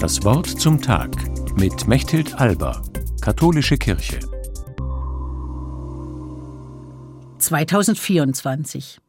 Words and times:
Das 0.00 0.22
Wort 0.24 0.46
zum 0.46 0.82
Tag 0.82 1.10
mit 1.56 1.88
Mechthild 1.88 2.34
Alba, 2.34 2.82
Katholische 3.22 3.78
Kirche. 3.78 4.20
2024. 7.38 9.00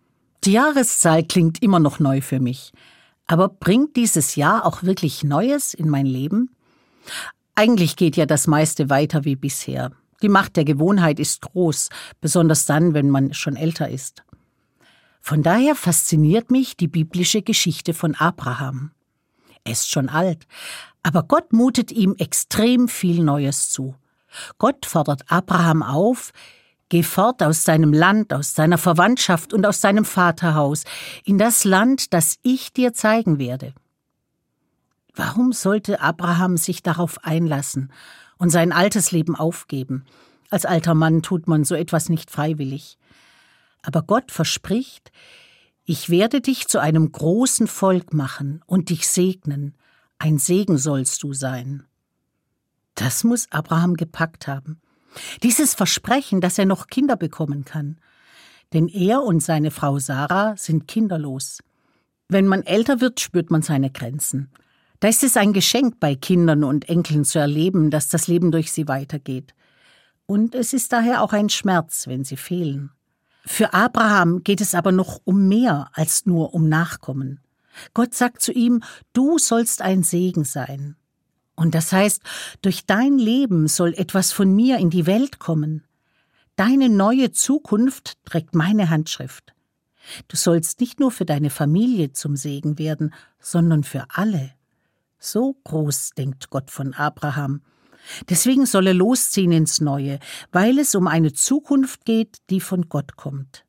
Die 0.46 0.54
Jahreszahl 0.54 1.24
klingt 1.26 1.62
immer 1.62 1.82
noch 1.82 2.00
neu 2.00 2.22
für 2.22 2.40
mich. 2.40 2.72
Aber 3.26 3.50
bringt 3.50 3.98
dieses 3.98 4.38
Jahr 4.38 4.66
auch 4.66 4.84
wirklich 4.84 5.26
Neues 5.26 5.74
in 5.74 5.90
mein 5.90 6.06
Leben? 6.06 6.52
Eigentlich 7.54 7.98
geht 7.98 8.16
ja 8.16 8.26
das 8.26 8.48
meiste 8.48 8.90
weiter 8.90 9.26
wie 9.26 9.36
bisher. 9.36 9.92
Die 10.22 10.30
Macht 10.30 10.56
der 10.56 10.64
Gewohnheit 10.64 11.20
ist 11.20 11.42
groß, 11.42 11.90
besonders 12.22 12.66
dann, 12.66 12.94
wenn 12.94 13.10
man 13.10 13.34
schon 13.34 13.58
älter 13.58 13.90
ist. 13.90 14.24
Von 15.20 15.44
daher 15.44 15.76
fasziniert 15.76 16.50
mich 16.50 16.78
die 16.78 16.88
biblische 16.88 17.42
Geschichte 17.42 17.94
von 17.94 18.16
Abraham. 18.16 18.92
Er 19.68 19.74
ist 19.74 19.92
schon 19.92 20.08
alt, 20.08 20.48
aber 21.04 21.24
Gott 21.24 21.52
mutet 21.52 21.92
ihm 21.92 22.16
extrem 22.18 22.88
viel 22.88 23.22
Neues 23.22 23.70
zu. 23.70 23.96
Gott 24.60 24.86
fordert 24.86 25.30
Abraham 25.30 25.84
auf, 25.84 26.32
Geh 26.90 27.04
fort 27.04 27.44
aus 27.44 27.66
deinem 27.66 27.92
Land, 27.92 28.32
aus 28.32 28.54
deiner 28.54 28.78
Verwandtschaft 28.78 29.52
und 29.52 29.66
aus 29.66 29.82
deinem 29.82 30.06
Vaterhaus, 30.06 30.86
in 31.26 31.38
das 31.38 31.66
Land, 31.66 32.14
das 32.14 32.38
ich 32.44 32.72
dir 32.72 32.94
zeigen 32.94 33.40
werde. 33.40 33.74
Warum 35.14 35.52
sollte 35.52 36.00
Abraham 36.00 36.56
sich 36.56 36.84
darauf 36.84 37.26
einlassen 37.26 37.92
und 38.38 38.52
sein 38.52 38.72
altes 38.72 39.12
Leben 39.12 39.36
aufgeben? 39.36 40.06
Als 40.50 40.64
alter 40.64 40.94
Mann 40.94 41.24
tut 41.24 41.50
man 41.50 41.66
so 41.66 41.76
etwas 41.76 42.08
nicht 42.08 42.32
freiwillig. 42.32 42.98
Aber 43.82 44.02
Gott 44.02 44.32
verspricht, 44.32 45.12
ich 45.90 46.10
werde 46.10 46.42
dich 46.42 46.68
zu 46.68 46.80
einem 46.80 47.14
großen 47.14 47.66
Volk 47.66 48.14
machen 48.14 48.62
und 48.66 48.90
dich 48.90 49.08
segnen, 49.08 49.74
ein 50.20 50.38
Segen 50.38 50.78
sollst 50.78 51.24
du 51.24 51.32
sein. 51.32 51.86
Das 52.96 53.24
muss 53.24 53.50
Abraham 53.52 53.94
gepackt 53.94 54.48
haben. 54.48 54.82
Dieses 55.44 55.76
Versprechen, 55.76 56.42
dass 56.42 56.58
er 56.58 56.66
noch 56.66 56.88
Kinder 56.88 57.16
bekommen 57.16 57.64
kann. 57.64 58.00
Denn 58.74 58.90
er 58.90 59.24
und 59.24 59.42
seine 59.42 59.72
Frau 59.72 59.98
Sarah 59.98 60.58
sind 60.58 60.90
kinderlos. 60.90 61.60
Wenn 62.28 62.48
man 62.48 62.64
älter 62.64 63.00
wird, 63.00 63.22
spürt 63.22 63.50
man 63.50 63.62
seine 63.62 63.90
Grenzen. 63.90 64.52
Da 65.00 65.08
ist 65.08 65.24
es 65.24 65.38
ein 65.38 65.54
Geschenk, 65.54 66.02
bei 66.02 66.16
Kindern 66.16 66.66
und 66.66 66.90
Enkeln 66.90 67.24
zu 67.24 67.40
erleben, 67.40 67.92
dass 67.92 68.10
das 68.10 68.28
Leben 68.28 68.52
durch 68.52 68.74
sie 68.74 68.90
weitergeht. 68.90 69.56
Und 70.26 70.54
es 70.54 70.74
ist 70.74 70.92
daher 70.92 71.22
auch 71.22 71.32
ein 71.32 71.48
Schmerz, 71.48 72.08
wenn 72.08 72.26
sie 72.26 72.36
fehlen. 72.36 72.92
Für 73.50 73.74
Abraham 73.74 74.44
geht 74.44 74.60
es 74.60 74.76
aber 74.76 74.92
noch 74.92 75.22
um 75.24 75.48
mehr 75.48 75.90
als 75.94 76.26
nur 76.26 76.54
um 76.54 76.68
Nachkommen. 76.68 77.40
Gott 77.94 78.14
sagt 78.14 78.42
zu 78.42 78.52
ihm, 78.52 78.84
du 79.14 79.38
sollst 79.38 79.82
ein 79.82 80.04
Segen 80.04 80.44
sein. 80.44 80.98
Und 81.56 81.74
das 81.74 81.94
heißt, 81.94 82.22
durch 82.62 82.86
dein 82.86 83.18
Leben 83.18 83.68
soll 83.68 83.94
etwas 83.94 84.34
von 84.34 84.54
mir 84.54 84.80
in 84.80 84.90
die 84.90 85.06
Welt 85.06 85.40
kommen. 85.40 85.86
Deine 86.58 86.90
neue 86.90 87.32
Zukunft 87.32 88.18
trägt 88.26 88.54
meine 88.54 88.90
Handschrift. 88.90 89.54
Du 90.28 90.36
sollst 90.36 90.82
nicht 90.82 91.00
nur 91.00 91.10
für 91.10 91.26
deine 91.26 91.50
Familie 91.50 92.12
zum 92.12 92.36
Segen 92.36 92.78
werden, 92.78 93.14
sondern 93.40 93.86
für 93.86 94.08
alle. 94.10 94.52
So 95.20 95.56
groß 95.64 96.12
denkt 96.18 96.50
Gott 96.50 96.70
von 96.70 96.94
Abraham. 96.94 97.62
Deswegen 98.30 98.66
soll 98.66 98.88
er 98.88 98.94
losziehen 98.94 99.52
ins 99.52 99.82
Neue, 99.82 100.20
weil 100.52 100.80
es 100.80 100.96
um 100.96 101.08
eine 101.08 101.34
Zukunft 101.34 102.06
geht, 102.06 102.38
die 102.50 102.62
von 102.62 102.90
Gott 102.90 103.16
kommt. 103.16 103.66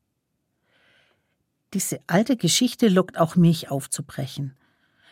Diese 1.73 1.99
alte 2.07 2.35
Geschichte 2.35 2.87
lockt 2.87 3.19
auch 3.19 3.35
mich 3.35 3.69
aufzubrechen 3.69 4.55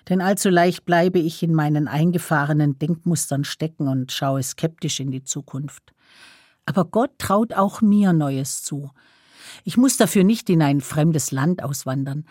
denn 0.10 0.22
allzu 0.22 0.50
leicht 0.50 0.86
bleibe 0.86 1.20
ich 1.20 1.44
in 1.44 1.54
meinen 1.54 1.88
eingefahrenen 1.88 2.80
Denkmustern 2.80 3.44
stecken 3.44 3.88
und 3.88 4.12
schaue 4.12 4.42
skeptisch 4.42 5.00
in 5.00 5.12
die 5.12 5.24
Zukunft. 5.24 5.94
Aber 6.66 6.86
Gott 6.86 7.12
traut 7.18 7.54
auch 7.54 7.82
mir 7.82 8.14
Neues 8.14 8.64
zu. 8.64 8.92
Ich 9.64 9.78
muss 9.78 9.98
dafür 9.98 10.24
nicht 10.24 10.50
in 10.50 10.62
ein 10.62 10.82
fremdes 10.82 11.32
Land 11.32 11.64
auswandern, 11.64 12.26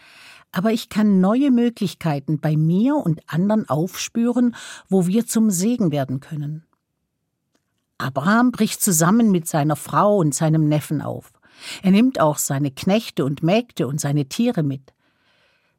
aber 0.52 0.72
ich 0.72 0.88
kann 0.88 1.20
neue 1.20 1.50
Möglichkeiten 1.50 2.40
bei 2.40 2.56
mir 2.56 2.96
und 2.96 3.20
anderen 3.26 3.68
aufspüren, 3.68 4.54
wo 4.88 5.06
wir 5.06 5.26
zum 5.26 5.50
Segen 5.50 5.90
werden 5.90 6.20
können. 6.20 6.64
Abraham 7.98 8.52
bricht 8.52 8.82
zusammen 8.82 9.30
mit 9.30 9.48
seiner 9.48 9.76
Frau 9.76 10.18
und 10.18 10.34
seinem 10.34 10.68
Neffen 10.68 11.00
auf. 11.00 11.32
Er 11.82 11.90
nimmt 11.90 12.20
auch 12.20 12.38
seine 12.38 12.70
Knechte 12.70 13.24
und 13.24 13.42
Mägde 13.42 13.86
und 13.86 14.00
seine 14.00 14.26
Tiere 14.26 14.62
mit. 14.62 14.92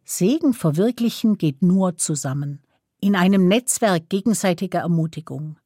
Segen 0.03 0.53
verwirklichen 0.53 1.37
geht 1.37 1.61
nur 1.61 1.97
zusammen, 1.97 2.61
in 2.99 3.15
einem 3.15 3.47
Netzwerk 3.47 4.09
gegenseitiger 4.09 4.79
Ermutigung. 4.79 5.57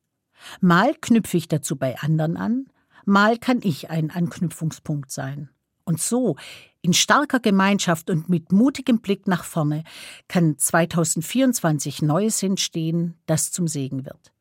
Mal 0.59 0.95
knüpfe 0.99 1.37
ich 1.37 1.47
dazu 1.47 1.75
bei 1.75 1.97
anderen 1.99 2.35
an, 2.35 2.65
mal 3.05 3.37
kann 3.37 3.59
ich 3.63 3.89
ein 3.89 4.09
Anknüpfungspunkt 4.11 5.11
sein. 5.11 5.49
Und 5.83 6.01
so, 6.01 6.35
in 6.81 6.93
starker 6.93 7.39
Gemeinschaft 7.39 8.09
und 8.09 8.29
mit 8.29 8.51
mutigem 8.51 8.99
Blick 8.99 9.27
nach 9.27 9.43
vorne, 9.43 9.83
kann 10.27 10.57
2024 10.57 12.01
Neues 12.01 12.41
entstehen, 12.43 13.15
das 13.25 13.51
zum 13.51 13.67
Segen 13.67 14.05
wird. 14.05 14.31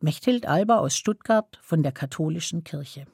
Mechthild 0.00 0.46
Alba 0.46 0.78
aus 0.78 0.96
Stuttgart 0.96 1.58
von 1.60 1.82
der 1.82 1.90
Katholischen 1.90 2.62
Kirche. 2.62 3.06